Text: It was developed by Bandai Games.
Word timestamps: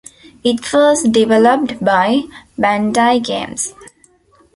It 0.43 0.73
was 0.73 1.03
developed 1.03 1.85
by 1.85 2.21
Bandai 2.57 3.23
Games. 3.23 3.75